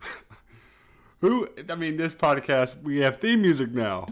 [1.20, 1.48] Who?
[1.68, 4.06] I mean, this podcast we have theme music now,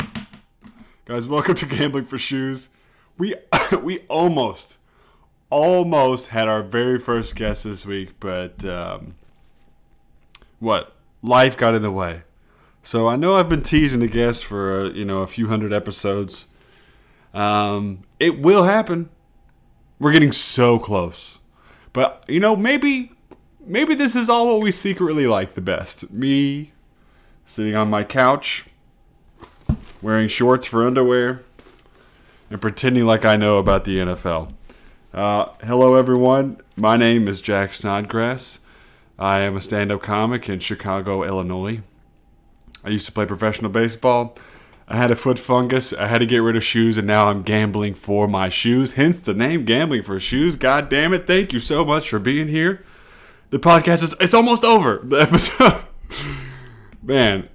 [1.05, 1.27] guys.
[1.27, 2.69] Welcome to Gambling for Shoes.
[3.19, 3.35] We
[3.83, 4.77] we almost
[5.51, 9.17] almost had our very first guest this week, but um,
[10.61, 10.95] what?
[11.23, 12.23] Life got in the way.
[12.83, 15.73] So I know I've been teasing the guest for uh, you know a few hundred
[15.73, 16.47] episodes.
[17.35, 19.11] Um, it will happen.
[19.99, 21.39] We're getting so close,
[21.93, 23.13] but you know maybe
[23.65, 26.11] maybe this is all what we secretly like the best.
[26.11, 26.73] Me
[27.47, 28.67] sitting on my couch,
[30.03, 31.43] wearing shorts for underwear,
[32.51, 34.53] and pretending like I know about the NFL.
[35.15, 36.61] Uh, hello, everyone.
[36.77, 38.59] My name is Jack Snodgrass.
[39.19, 41.81] I am a stand up comic in Chicago, Illinois.
[42.85, 44.37] I used to play professional baseball.
[44.89, 45.93] I had a foot fungus.
[45.93, 48.93] I had to get rid of shoes, and now I'm gambling for my shoes.
[48.93, 50.55] Hence the name Gambling for Shoes.
[50.55, 51.27] God damn it.
[51.27, 52.85] Thank you so much for being here.
[53.51, 54.99] The podcast is it's almost over.
[55.05, 55.83] The episode
[57.03, 57.49] Man.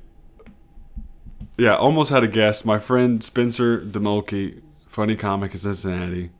[1.58, 2.66] Yeah, almost had a guest.
[2.66, 6.32] My friend Spencer Demolke, funny comic in Cincinnati.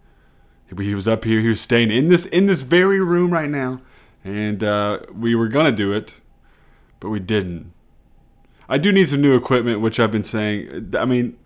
[0.78, 1.42] He was up here.
[1.42, 3.82] He was staying in this in this very room right now,
[4.24, 6.20] and uh, we were gonna do it,
[7.00, 7.74] but we didn't.
[8.72, 10.96] I do need some new equipment, which I've been saying.
[10.98, 11.38] I mean,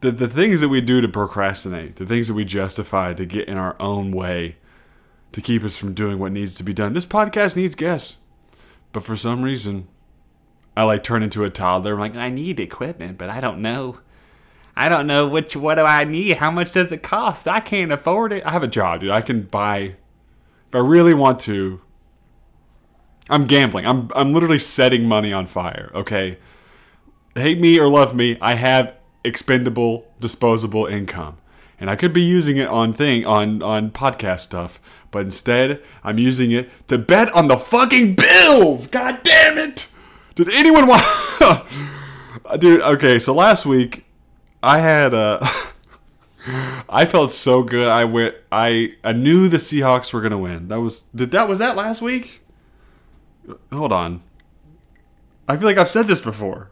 [0.00, 3.46] the the things that we do to procrastinate, the things that we justify to get
[3.46, 4.56] in our own way,
[5.30, 6.92] to keep us from doing what needs to be done.
[6.92, 8.16] This podcast needs guests,
[8.92, 9.86] but for some reason,
[10.76, 11.94] I like turn into a toddler.
[11.94, 14.00] I'm like, I need equipment, but I don't know.
[14.74, 15.54] I don't know which.
[15.54, 16.38] What do I need?
[16.38, 17.46] How much does it cost?
[17.46, 18.44] I can't afford it.
[18.44, 19.10] I have a job, dude.
[19.10, 21.80] I can buy if I really want to.
[23.30, 23.86] I'm gambling.
[23.86, 25.90] I'm I'm literally setting money on fire.
[25.94, 26.38] Okay,
[27.34, 28.94] hate me or love me, I have
[29.24, 31.38] expendable, disposable income,
[31.80, 34.80] and I could be using it on thing on on podcast stuff,
[35.10, 38.86] but instead I'm using it to bet on the fucking Bills.
[38.86, 39.90] God damn it!
[40.34, 41.02] Did anyone want?
[42.58, 43.18] Dude, okay.
[43.18, 44.04] So last week
[44.62, 45.38] I had uh
[46.88, 47.88] I felt so good.
[47.88, 48.34] I went.
[48.52, 50.68] I I knew the Seahawks were gonna win.
[50.68, 52.43] That was did that was that last week.
[53.72, 54.22] Hold on.
[55.48, 56.70] I feel like I've said this before.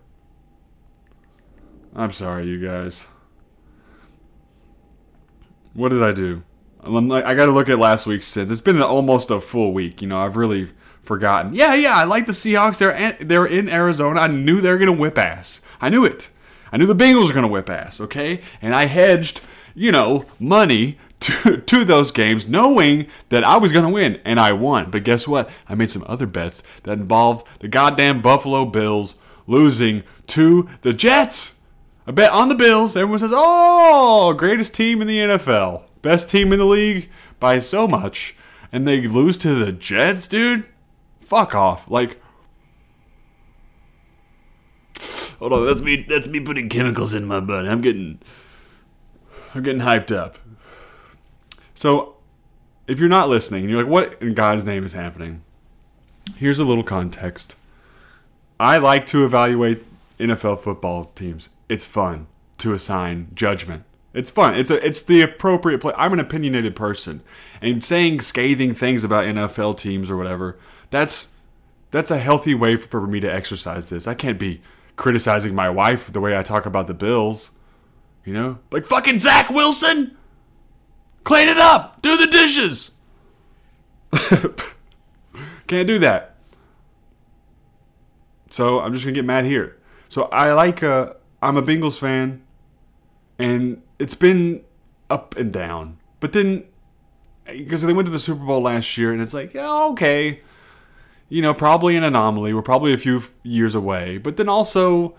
[1.95, 3.07] I'm sorry, you guys.
[5.75, 6.43] What did I do?
[6.85, 10.03] I got to look at last week's since it's been almost a full week.
[10.03, 10.71] You know, I've really
[11.03, 11.55] forgotten.
[11.55, 12.79] Yeah, yeah, I like the Seahawks.
[12.79, 14.21] They're they're in Arizona.
[14.21, 15.61] I knew they were gonna whip ass.
[15.81, 16.31] I knew it.
[16.73, 18.01] I knew the Bengals were gonna whip ass.
[18.01, 19.43] Okay, and I hedged,
[19.75, 24.41] you know, money to, to those games, knowing that I was going to win, and
[24.41, 24.91] I won.
[24.91, 25.49] But guess what?
[25.69, 29.17] I made some other bets that involved the goddamn Buffalo Bills
[29.47, 31.57] losing to the Jets.
[32.07, 32.97] I bet on the Bills.
[32.97, 37.09] Everyone says, oh, greatest team in the NFL, best team in the league
[37.39, 38.35] by so much.
[38.73, 40.69] And they lose to the Jets, dude?
[41.21, 41.89] Fuck off.
[41.89, 42.21] Like,
[45.39, 46.05] hold on, that's me.
[46.09, 47.69] That's me putting chemicals in my butt.
[47.69, 48.21] I'm getting,
[49.55, 50.39] I'm getting hyped up.
[51.75, 52.17] So,
[52.87, 55.43] if you're not listening and you're like, what in God's name is happening?
[56.37, 57.57] Here's a little context.
[58.59, 59.85] I like to evaluate
[60.19, 61.49] NFL football teams.
[61.69, 62.27] It's fun
[62.59, 63.85] to assign judgment.
[64.15, 64.55] It's fun.
[64.55, 65.95] It's a, it's the appropriate play.
[65.97, 67.23] I'm an opinionated person,
[67.61, 70.59] and saying scathing things about NFL teams or whatever,
[70.91, 71.29] that's
[71.91, 74.07] that's a healthy way for me to exercise this.
[74.07, 74.61] I can't be
[74.97, 77.51] criticizing my wife the way I talk about the Bills.
[78.25, 80.17] You know, like fucking Zach Wilson.
[81.25, 82.03] Clean it up.
[82.03, 82.93] Do the dishes.
[85.67, 86.37] Can't do that.
[88.51, 89.79] So I'm just gonna get mad here.
[90.09, 90.83] So I like.
[90.83, 92.43] Uh, I'm a Bengals fan,
[93.39, 94.63] and it's been
[95.11, 95.99] up and down.
[96.21, 96.65] But then,
[97.47, 100.41] because they went to the Super Bowl last year, and it's like, yeah, okay,
[101.29, 102.53] you know, probably an anomaly.
[102.53, 104.19] We're probably a few years away.
[104.19, 105.17] But then also,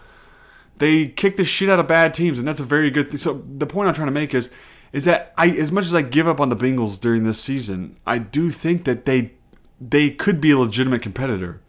[0.77, 3.19] they kick the shit out of bad teams, and that's a very good thing.
[3.19, 4.49] So the point I'm trying to make is
[4.91, 7.97] is that I, as much as I give up on the Bengals during this season,
[8.05, 9.33] I do think that they
[9.81, 11.61] they could be a legitimate competitor.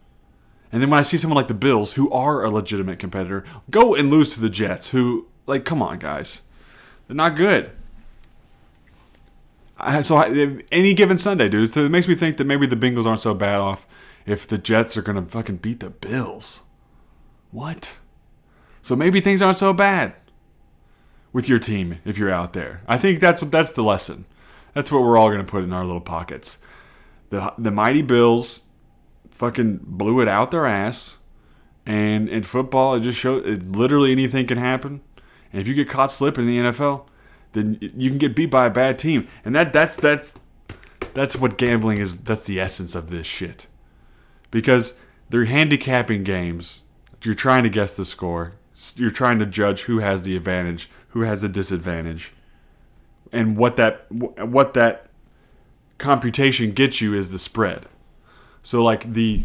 [0.71, 3.95] And then when I see someone like the Bills, who are a legitimate competitor, go
[3.95, 6.43] and lose to the Jets, who like, come on, guys,
[7.07, 7.71] they're not good.
[9.79, 12.77] I, so I, any given Sunday, dude, so it makes me think that maybe the
[12.77, 13.87] Bengals aren't so bad off
[14.27, 16.61] if the Jets are gonna fucking beat the Bills.
[17.51, 17.95] What?
[18.85, 20.13] So maybe things aren't so bad
[21.33, 22.83] with your team if you're out there.
[22.87, 24.27] I think that's what that's the lesson.
[24.75, 26.59] That's what we're all going to put in our little pockets.
[27.31, 28.61] The the mighty Bills
[29.31, 31.17] fucking blew it out their ass,
[31.87, 35.01] and in football it just showed it, literally anything can happen.
[35.51, 37.07] And if you get caught slipping in the NFL,
[37.53, 40.35] then you can get beat by a bad team, and that that's that's
[41.15, 42.19] that's what gambling is.
[42.19, 43.67] That's the essence of this shit,
[44.51, 46.83] because they're handicapping games.
[47.23, 48.53] You're trying to guess the score.
[48.97, 52.33] You're trying to judge who has the advantage, who has the disadvantage,
[53.33, 55.07] and what that what that
[55.99, 57.87] computation gets you is the spread.
[58.63, 59.43] So like the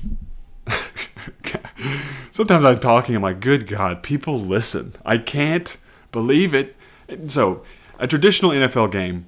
[2.31, 4.95] sometimes I'm talking, I'm like, good God, people listen.
[5.05, 5.77] I can't
[6.11, 6.75] believe it.
[7.27, 7.63] So
[7.99, 9.27] a traditional NFL game,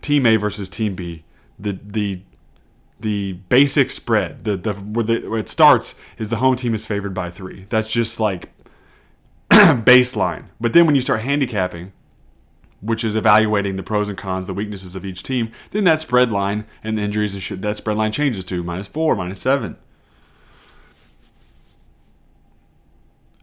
[0.00, 1.24] Team A versus Team B,
[1.58, 2.22] the the
[3.00, 6.86] the basic spread, the the where, the where it starts is the home team is
[6.86, 7.66] favored by three.
[7.68, 8.50] That's just like
[9.84, 10.44] baseline.
[10.60, 11.92] But then when you start handicapping,
[12.80, 16.30] which is evaluating the pros and cons, the weaknesses of each team, then that spread
[16.30, 19.76] line and the injuries and shit, that spread line changes to minus four, minus seven.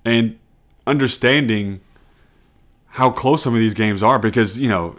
[0.03, 0.39] And
[0.87, 1.81] understanding
[2.91, 4.97] how close some of these games are because, you know,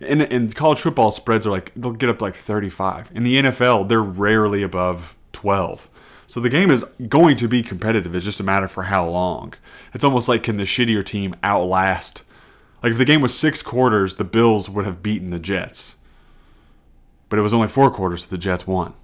[0.00, 3.10] in, in college football, spreads are like, they'll get up like 35.
[3.14, 5.88] In the NFL, they're rarely above 12.
[6.28, 8.14] So the game is going to be competitive.
[8.14, 9.54] It's just a matter for how long.
[9.92, 12.22] It's almost like can the shittier team outlast
[12.82, 15.96] like if the game was six quarters, the Bills would have beaten the Jets.
[17.28, 18.94] But it was only four quarters, so the Jets won.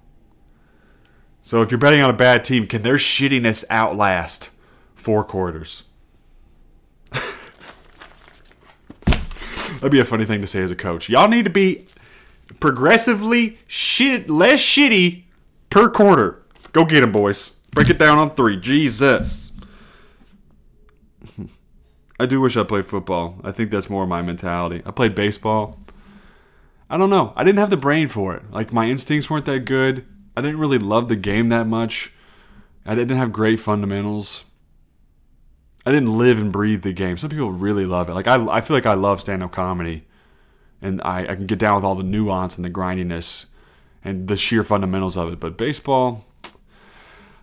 [1.42, 4.50] So if you're betting on a bad team, can their shittiness outlast
[4.94, 5.82] four quarters?
[9.04, 11.08] That'd be a funny thing to say as a coach.
[11.08, 11.86] Y'all need to be
[12.60, 15.24] progressively shit less shitty
[15.68, 16.40] per quarter.
[16.74, 17.52] Go get them, boys.
[17.70, 18.60] Break it down on three.
[18.60, 19.52] Jesus.
[22.20, 23.40] I do wish I played football.
[23.42, 24.82] I think that's more my mentality.
[24.84, 25.78] I played baseball.
[26.90, 27.32] I don't know.
[27.34, 28.50] I didn't have the brain for it.
[28.50, 30.04] Like my instincts weren't that good.
[30.36, 32.12] I didn't really love the game that much.
[32.84, 34.44] I didn't have great fundamentals.
[35.86, 37.16] I didn't live and breathe the game.
[37.16, 38.14] Some people really love it.
[38.14, 40.06] Like I, I feel like I love stand-up comedy,
[40.82, 43.46] and I, I can get down with all the nuance and the grindiness,
[44.04, 45.40] and the sheer fundamentals of it.
[45.40, 46.24] But baseball,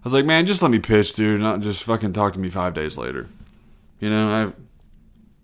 [0.02, 1.42] I was like, man, just let me pitch, dude.
[1.42, 3.28] Not just fucking talk to me five days later.
[4.00, 4.54] You know,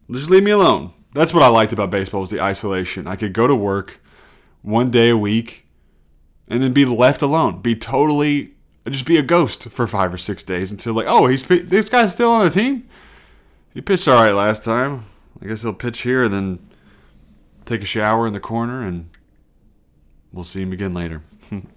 [0.10, 0.94] I just leave me alone.
[1.14, 3.08] That's what I liked about baseball was the isolation.
[3.08, 4.00] I could go to work
[4.64, 5.68] one day a week
[6.48, 8.56] and then be left alone, be totally
[8.90, 12.12] just be a ghost for five or six days until like, oh, he's this guy's
[12.12, 12.88] still on the team.
[13.74, 15.06] He pitched all right last time.
[15.42, 16.68] I guess he'll pitch here and then
[17.66, 19.10] take a shower in the corner and
[20.32, 21.22] we'll see him again later.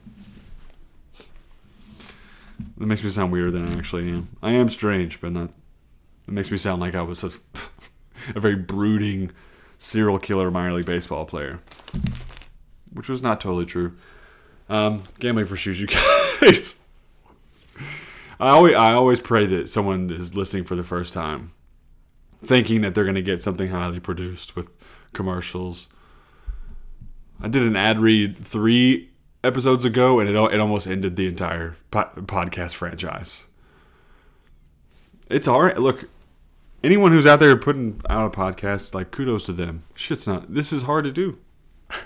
[2.79, 4.29] that makes me sound weirder than I actually am.
[4.43, 5.51] I am strange, but not
[6.27, 7.31] it makes me sound like I was a,
[8.37, 9.33] a very brooding
[9.79, 11.61] serial killer minor league baseball player,
[12.93, 13.97] which was not totally true.
[14.69, 16.77] Um, gambling for shoes, you guys.
[18.41, 21.53] I always I always pray that someone is listening for the first time,
[22.45, 24.71] thinking that they're going to get something highly produced with
[25.12, 25.89] commercials.
[27.43, 29.10] I did an ad read three
[29.43, 33.45] episodes ago, and it it almost ended the entire po- podcast franchise.
[35.29, 35.79] It's all right.
[35.79, 36.09] Look,
[36.83, 39.85] anyone who's out there putting out a podcast, like kudos to them.
[39.95, 40.53] Shit's not.
[40.53, 41.39] This is hard to do.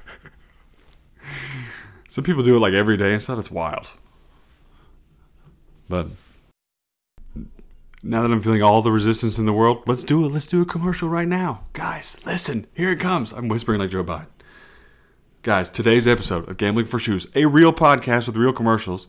[2.08, 3.38] Some people do it like every day and stuff.
[3.38, 3.92] It's wild.
[5.88, 6.08] But
[8.02, 10.28] now that I'm feeling all the resistance in the world, let's do it.
[10.28, 12.16] Let's do a commercial right now, guys.
[12.24, 13.32] Listen, here it comes.
[13.32, 14.26] I'm whispering like Joe Biden.
[15.44, 19.08] Guys, today's episode of Gambling for Shoes, a real podcast with real commercials.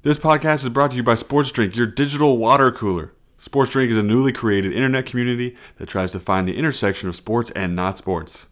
[0.00, 3.12] This podcast is brought to you by Sports Drink, your digital water cooler.
[3.36, 7.14] Sports Drink is a newly created internet community that tries to find the intersection of
[7.14, 8.48] sports and not sports.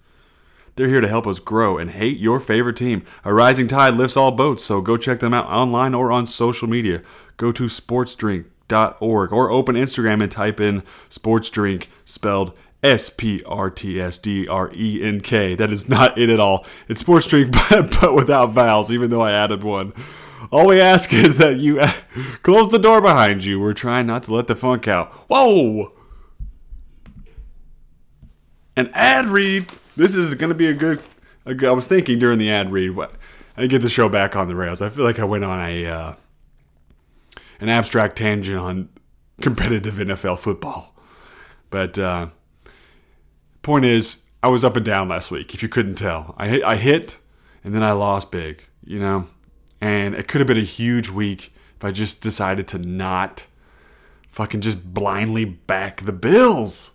[0.76, 3.07] They're here to help us grow and hate your favorite team.
[3.25, 6.69] A rising tide lifts all boats, so go check them out online or on social
[6.69, 7.00] media.
[7.38, 12.52] Go to sportsdrink.org or open Instagram and type in sportsdrink spelled
[12.83, 15.55] S P R T S D R E N K.
[15.55, 16.67] That is not it at all.
[16.89, 19.93] It's sports drink, but, but without vowels, even though I added one.
[20.51, 21.81] All we ask is that you
[22.43, 23.61] close the door behind you.
[23.61, 25.13] We're trying not to let the funk out.
[25.29, 25.93] Whoa!
[28.77, 29.67] An ad read.
[29.97, 31.03] This is going to be a good,
[31.45, 31.69] a good.
[31.69, 33.13] I was thinking during the ad read, what
[33.57, 34.81] I get the show back on the rails.
[34.81, 36.15] I feel like I went on a uh,
[37.61, 38.89] an abstract tangent on
[39.43, 40.95] competitive NFL football,
[41.69, 42.29] but uh,
[43.62, 45.55] point is, I was up and down last week.
[45.55, 47.19] If you couldn't tell, I hit, I hit,
[47.62, 48.64] and then I lost big.
[48.85, 49.26] You know,
[49.81, 53.47] and it could have been a huge week if I just decided to not
[54.29, 56.93] fucking just blindly back the Bills.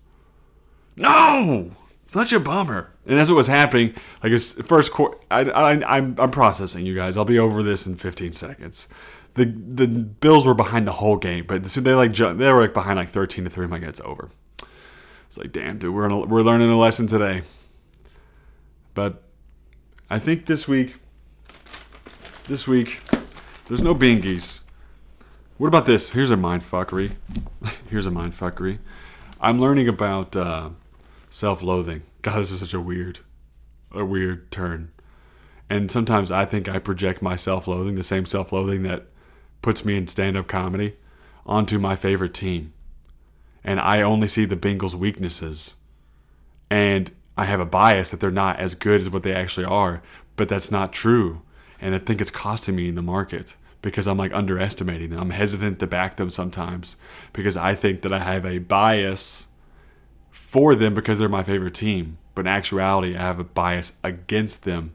[0.95, 1.72] No!
[2.07, 2.91] Such a bummer.
[3.05, 3.93] And as it was happening,
[4.24, 7.17] like it's first quarter, I, I, I'm, I'm processing you guys.
[7.17, 8.88] I'll be over this in 15 seconds.
[9.34, 12.98] The the Bills were behind the whole game, but they like they were like behind
[12.98, 13.65] like 13 to three.
[13.65, 14.29] I'm like, it's over.
[15.27, 17.41] It's like, damn, dude, we're, a, we're learning a lesson today.
[18.94, 19.24] But
[20.10, 20.96] I think this week,
[22.48, 23.01] this week,
[23.67, 24.62] there's no bingies.
[25.58, 26.12] What about this?
[26.12, 27.13] Here's a mind fuckery.
[27.89, 28.79] Here's a mind fuckery.
[29.41, 30.70] I'm learning about uh,
[31.29, 32.03] self-loathing.
[32.22, 33.20] God, this is such a weird,
[33.91, 34.91] a weird turn.
[35.70, 39.08] And sometimes I think I project my self-loathing, the same self-loathing that
[39.62, 40.96] puts me in stand-up comedy,
[41.46, 42.74] onto my favorite team.
[43.65, 45.74] And I only see the Bengals' weaknesses.
[46.69, 50.01] And I have a bias that they're not as good as what they actually are,
[50.38, 51.41] but that's not true.
[51.81, 55.19] And I think it's costing me in the market because I'm like underestimating them.
[55.19, 56.95] I'm hesitant to back them sometimes
[57.34, 59.48] because I think that I have a bias
[60.31, 62.17] for them because they're my favorite team.
[62.36, 64.93] But in actuality, I have a bias against them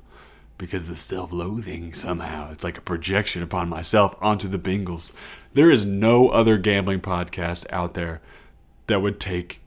[0.58, 2.50] because the self loathing somehow.
[2.52, 5.12] It's like a projection upon myself onto the Bengals.
[5.52, 8.20] There is no other gambling podcast out there
[8.90, 9.60] that would take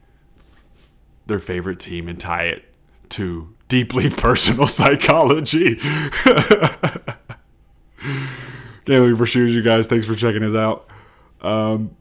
[1.25, 2.65] their favorite team and tie it
[3.10, 5.75] to deeply personal psychology.
[8.86, 9.88] Gambling for shoes, you guys.
[9.88, 10.89] Thanks for checking us out.
[11.42, 11.96] Um,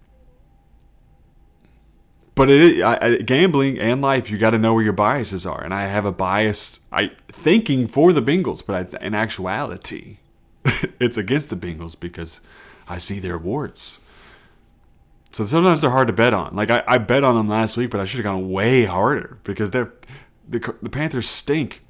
[2.34, 5.62] but it, I, I, gambling and life, you got to know where your biases are.
[5.62, 10.18] And I have a bias, I thinking for the Bengals, but I, in actuality,
[11.00, 12.40] it's against the Bengals because
[12.88, 14.00] I see their warts.
[15.32, 16.54] So sometimes they're hard to bet on.
[16.54, 19.38] Like I, I bet on them last week, but I should have gone way harder
[19.44, 19.92] because they're
[20.48, 21.82] the the Panthers stink.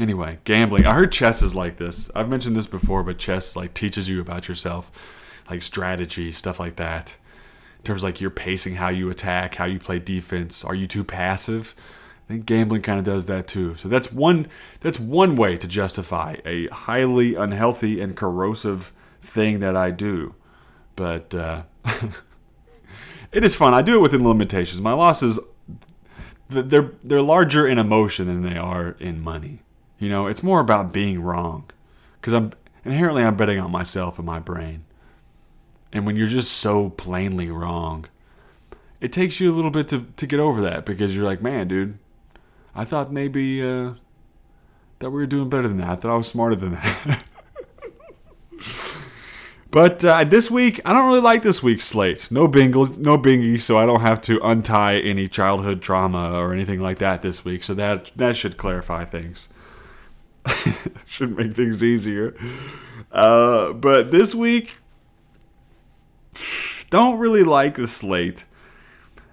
[0.00, 0.86] Anyway, gambling.
[0.86, 2.10] I heard chess is like this.
[2.14, 4.90] I've mentioned this before, but chess like teaches you about yourself,
[5.50, 7.16] like strategy, stuff like that.
[7.78, 10.64] In terms of like your pacing, how you attack, how you play defense.
[10.64, 11.74] Are you too passive?
[12.28, 13.74] I think gambling kind of does that too.
[13.74, 14.48] So that's one
[14.80, 20.34] that's one way to justify a highly unhealthy and corrosive thing that I do.
[20.98, 21.62] But uh,
[23.32, 23.72] it is fun.
[23.72, 24.80] I do it within limitations.
[24.80, 25.38] My losses
[26.48, 29.60] they're they're larger in emotion than they are in money.
[30.00, 31.70] You know, it's more about being wrong.
[32.20, 32.52] Because I'm
[32.84, 34.86] inherently I'm betting on myself and my brain.
[35.92, 38.06] And when you're just so plainly wrong,
[39.00, 41.68] it takes you a little bit to, to get over that because you're like, man,
[41.68, 41.96] dude,
[42.74, 43.92] I thought maybe uh,
[44.98, 45.90] that we were doing better than that.
[45.90, 47.24] I thought I was smarter than that.
[49.78, 52.32] but uh, this week, I don't really like this week's slate.
[52.32, 56.80] No Bengals, no bingy, so I don't have to untie any childhood trauma or anything
[56.80, 57.62] like that this week.
[57.62, 59.48] So that that should clarify things.
[61.06, 62.34] Should make things easier.
[63.12, 64.78] Uh, but this week,
[66.90, 68.46] don't really like the slate.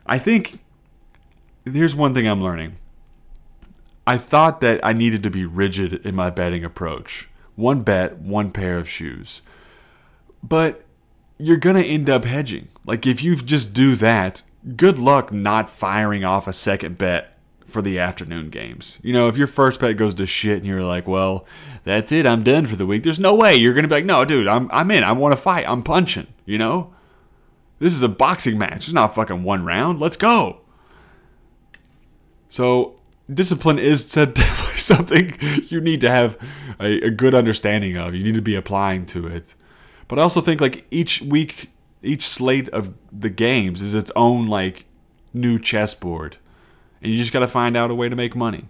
[0.06, 0.60] I think
[1.66, 2.78] here's one thing I'm learning.
[4.06, 7.30] I thought that I needed to be rigid in my betting approach.
[7.56, 9.42] One bet, one pair of shoes.
[10.48, 10.84] But
[11.38, 12.68] you're going to end up hedging.
[12.86, 14.42] Like if you just do that,
[14.76, 19.00] good luck not firing off a second bet for the afternoon games.
[19.02, 21.46] You know, if your first bet goes to shit and you're like, well,
[21.84, 24.06] that's it, I'm done for the week, there's no way you're going to be like,
[24.06, 25.04] no, dude, I'm, I'm in.
[25.04, 25.68] I want to fight.
[25.68, 26.94] I'm punching, you know?
[27.80, 28.86] This is a boxing match.
[28.86, 30.00] It's not fucking one round.
[30.00, 30.62] Let's go.
[32.48, 32.96] So,
[33.32, 35.38] discipline is definitely something
[35.68, 36.38] you need to have
[36.80, 38.16] a, a good understanding of.
[38.16, 39.56] You need to be applying to it.
[40.08, 41.72] But I also think, like, each week,
[42.02, 44.86] each slate of the games is its own, like,
[45.34, 46.38] new chessboard
[47.06, 48.66] and you just got to find out a way to make money.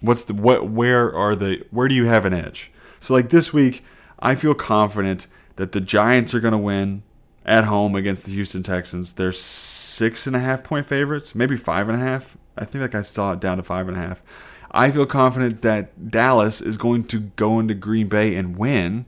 [0.00, 0.68] What's the what?
[0.68, 1.64] Where are the?
[1.70, 2.70] Where do you have an edge?
[3.00, 3.82] So like this week,
[4.18, 7.02] I feel confident that the Giants are going to win
[7.46, 9.14] at home against the Houston Texans.
[9.14, 12.36] They're six and a half point favorites, maybe five and a half.
[12.58, 14.22] I think like I saw it down to five and a half.
[14.70, 19.06] I feel confident that Dallas is going to go into Green Bay and win,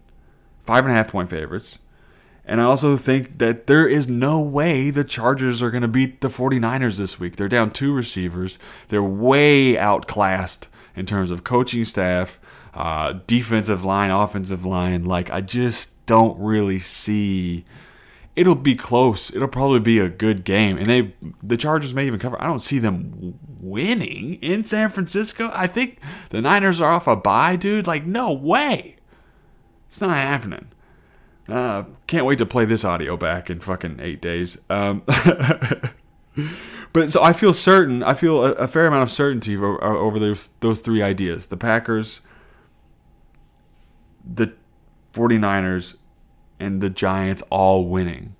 [0.64, 1.78] five and a half point favorites.
[2.44, 6.20] And I also think that there is no way the Chargers are going to beat
[6.20, 7.36] the 49ers this week.
[7.36, 8.58] They're down two receivers.
[8.88, 12.40] They're way outclassed in terms of coaching staff,
[12.74, 15.04] uh, defensive line, offensive line.
[15.04, 17.64] Like, I just don't really see.
[18.34, 19.32] It'll be close.
[19.32, 22.40] It'll probably be a good game, and they the Chargers may even cover.
[22.42, 25.50] I don't see them winning in San Francisco.
[25.52, 26.00] I think
[26.30, 27.86] the Niners are off a bye, dude.
[27.86, 28.96] Like, no way.
[29.92, 30.68] It's not happening.
[31.50, 34.56] Uh, can't wait to play this audio back in fucking eight days.
[34.70, 35.02] Um,
[36.94, 38.02] but so I feel certain.
[38.02, 41.58] I feel a, a fair amount of certainty over, over, those those three ideas: the
[41.58, 42.22] Packers,
[44.24, 44.54] the
[45.12, 45.96] 49ers,
[46.58, 48.34] and the Giants all winning.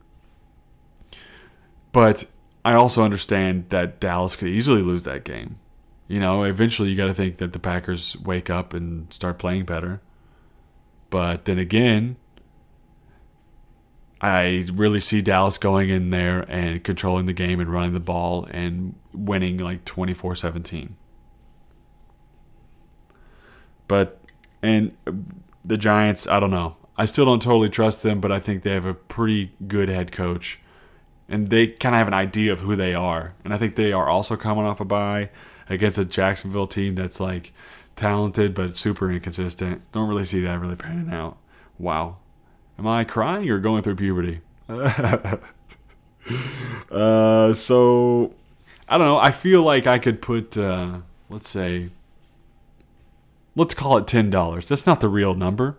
[1.93, 2.25] But
[2.65, 5.59] I also understand that Dallas could easily lose that game.
[6.09, 9.67] You know, eventually you got to think that the Packers wake up and start playing
[9.67, 10.01] better.
[11.13, 12.17] But then again,
[14.23, 18.49] I really see Dallas going in there and controlling the game and running the ball
[18.51, 20.97] and winning like 24 17.
[23.87, 24.21] But,
[24.63, 25.13] and uh,
[25.63, 26.79] the Giants, I don't know.
[26.97, 30.13] I still don't totally trust them, but I think they have a pretty good head
[30.13, 30.61] coach.
[31.29, 33.35] And they kind of have an idea of who they are.
[33.45, 35.29] And I think they are also coming off a bye
[35.69, 37.53] against a Jacksonville team that's like
[37.97, 39.83] talented but super inconsistent.
[39.93, 41.39] Don't really see that really panning out.
[41.79, 42.19] Wow.
[42.79, 44.41] Am I crying or going through puberty?
[46.91, 48.35] uh, so
[48.89, 49.19] I don't know.
[49.19, 51.91] I feel like I could put, uh, let's say,
[53.55, 54.69] let's call it ten dollars.
[54.69, 55.77] That's not the real number,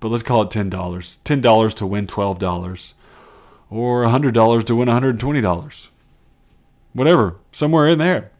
[0.00, 1.18] but let's call it ten dollars.
[1.24, 2.94] Ten dollars to win twelve dollars,
[3.70, 5.90] or hundred dollars to win one hundred twenty dollars.
[6.92, 8.30] Whatever, somewhere in there.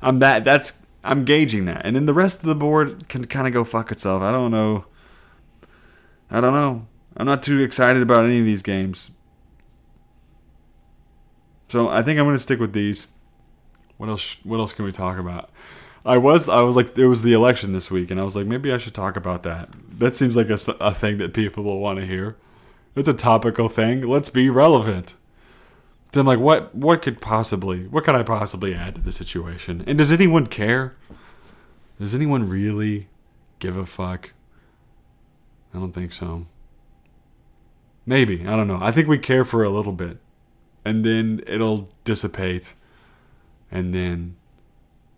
[0.00, 0.44] I'm that.
[0.44, 0.72] That's
[1.04, 3.92] I'm gauging that, and then the rest of the board can kind of go fuck
[3.92, 4.22] itself.
[4.22, 4.86] I don't know.
[6.30, 6.86] I don't know.
[7.16, 9.10] I'm not too excited about any of these games.
[11.68, 13.06] So I think I'm going to stick with these.
[13.96, 14.36] What else?
[14.44, 15.50] What else can we talk about?
[16.04, 18.46] I was I was like there was the election this week, and I was like
[18.46, 19.68] maybe I should talk about that.
[19.98, 22.36] That seems like a, a thing that people will want to hear.
[22.94, 24.02] It's a topical thing.
[24.02, 25.14] Let's be relevant.
[26.12, 26.74] So I'm like, what?
[26.74, 27.86] What could possibly?
[27.86, 29.84] What could I possibly add to the situation?
[29.86, 30.96] And does anyone care?
[32.00, 33.08] Does anyone really
[33.58, 34.32] give a fuck?
[35.74, 36.46] I don't think so.
[38.06, 38.78] Maybe I don't know.
[38.80, 40.16] I think we care for a little bit,
[40.84, 42.72] and then it'll dissipate,
[43.70, 44.36] and then,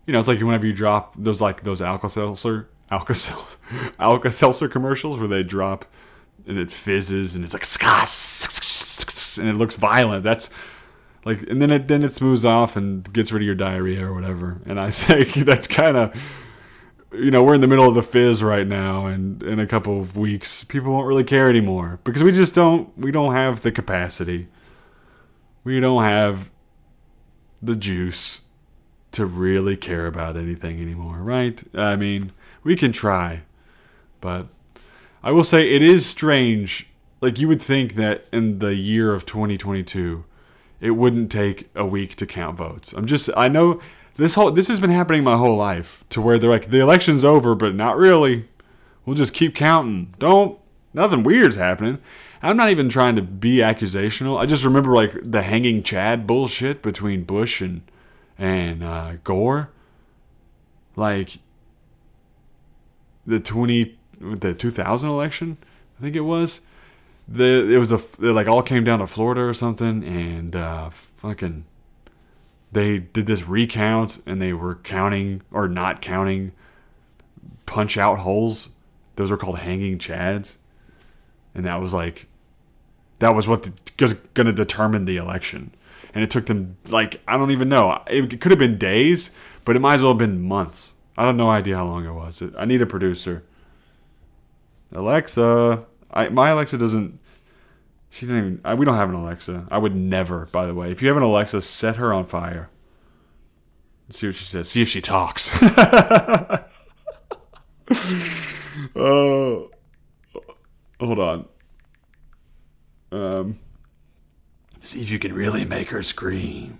[0.05, 3.13] you know, it's like whenever you drop those like those Alka Seltzer, Alka
[4.31, 5.85] Seltzer commercials where they drop,
[6.45, 7.63] and it fizzes and it's like
[9.37, 10.23] and it looks violent.
[10.23, 10.49] That's
[11.25, 14.13] like, and then it then it smooths off and gets rid of your diarrhea or
[14.13, 14.61] whatever.
[14.65, 16.15] And I think that's kind of
[17.13, 19.99] you know, we're in the middle of the fizz right now, and in a couple
[19.99, 22.95] of weeks, people won't really care anymore because we just don't.
[22.97, 24.47] We don't have the capacity.
[25.63, 26.49] We don't have
[27.61, 28.41] the juice
[29.11, 31.61] to really care about anything anymore, right?
[31.75, 32.31] I mean,
[32.63, 33.41] we can try,
[34.21, 34.47] but
[35.21, 36.87] I will say it is strange.
[37.19, 40.23] Like you would think that in the year of 2022,
[40.81, 42.91] it wouldn't take a week to count votes.
[42.91, 43.79] I'm just I know
[44.17, 47.23] this whole this has been happening my whole life to where they're like the election's
[47.23, 48.49] over, but not really.
[49.05, 50.13] We'll just keep counting.
[50.19, 50.59] Don't
[50.93, 51.99] nothing weird's happening.
[52.43, 54.37] I'm not even trying to be accusational.
[54.37, 57.83] I just remember like the hanging Chad bullshit between Bush and
[58.37, 59.69] and uh, Gore.
[60.95, 61.37] Like
[63.25, 65.57] the twenty the 2000 election,
[65.97, 66.61] I think it was.
[67.31, 70.89] The it was a it like all came down to Florida or something, and uh,
[70.89, 71.65] fucking
[72.71, 76.53] they did this recount and they were counting or not counting
[77.65, 78.69] punch out holes.
[79.15, 80.55] Those were called hanging chads.
[81.53, 82.27] And that was like,
[83.19, 85.73] that was what was going to determine the election.
[86.13, 88.01] And it took them, like, I don't even know.
[88.07, 89.31] It could have been days,
[89.63, 90.93] but it might as well have been months.
[91.17, 92.41] I don't no idea how long it was.
[92.57, 93.43] I need a producer.
[94.93, 95.85] Alexa.
[96.13, 97.19] I, my Alexa doesn't
[98.11, 98.61] she didn't even.
[98.65, 99.67] I, we don't have an Alexa.
[99.71, 100.91] I would never, by the way.
[100.91, 102.69] If you have an Alexa, set her on fire.
[104.09, 104.67] See what she says.
[104.69, 105.49] See if she talks.
[108.93, 109.69] Oh,
[110.35, 110.39] uh,
[110.99, 111.45] hold on.
[113.13, 113.59] Um,
[114.83, 116.79] see if you can really make her scream.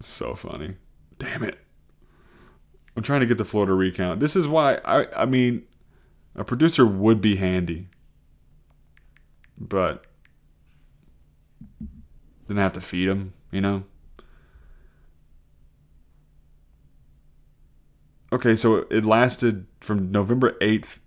[0.00, 0.74] So funny.
[1.18, 1.60] Damn it.
[2.96, 4.18] I'm trying to get the Florida recount.
[4.18, 5.64] This is why I I mean
[6.34, 7.88] a producer would be handy
[9.58, 10.04] but
[12.46, 13.84] didn't have to feed him, you know.
[18.32, 20.98] Okay, so it lasted from November 8th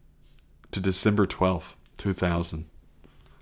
[0.72, 2.66] to December 12th, 2000.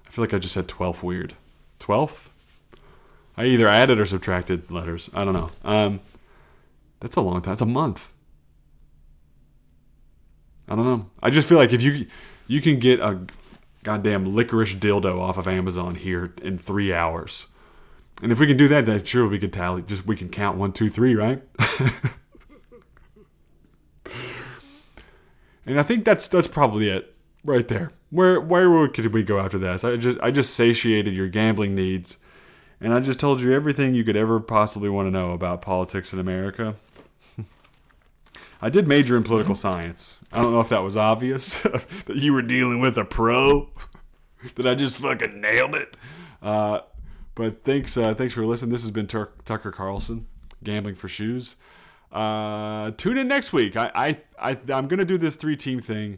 [0.06, 1.36] I feel like I just said 12th weird.
[1.80, 2.30] 12th?
[3.38, 5.10] I either added or subtracted letters.
[5.14, 5.52] I don't know.
[5.64, 6.00] Um,
[7.00, 7.54] that's a long time.
[7.54, 8.14] It's a month.
[10.68, 11.10] I don't know.
[11.22, 12.08] I just feel like if you
[12.48, 13.20] you can get a
[13.86, 17.46] goddamn licorice dildo off of Amazon here in three hours.
[18.22, 19.84] And if we can do that, then sure we can tally.
[19.84, 21.44] Just we can count one, two, three, right?
[25.66, 27.92] and I think that's that's probably it right there.
[28.10, 29.84] Where where could we go after this?
[29.84, 32.18] I just I just satiated your gambling needs,
[32.82, 36.12] and I just told you everything you could ever possibly want to know about politics
[36.12, 36.76] in America.
[38.66, 40.18] I did major in political science.
[40.32, 43.70] I don't know if that was obvious that you were dealing with a pro.
[44.56, 45.96] that I just fucking nailed it?
[46.42, 46.80] Uh,
[47.36, 48.72] but thanks, uh, thanks for listening.
[48.72, 50.26] This has been Tur- Tucker Carlson,
[50.64, 51.58] gambling for shoes.
[52.12, 53.78] Uh, tune in next week.
[53.78, 56.18] I, I, I I'm gonna do this three team thing.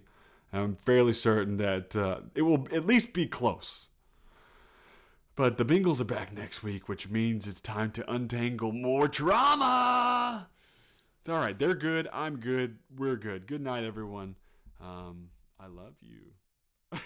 [0.54, 3.90] I'm fairly certain that uh, it will at least be close.
[5.36, 10.48] But the Bengals are back next week, which means it's time to untangle more drama.
[11.28, 11.60] It's all right.
[11.60, 12.08] They're good.
[12.14, 12.78] I'm good.
[12.96, 13.48] We're good.
[13.48, 14.38] Good night, everyone.
[14.80, 15.28] Um,
[15.60, 16.32] I love you.